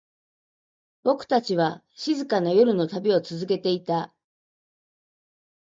[1.03, 4.11] 僕たちは、静かな夜の旅を続けていた。